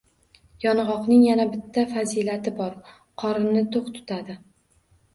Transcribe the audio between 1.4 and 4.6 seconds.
bitta fazilati bor: qorinni to‘q tutadi.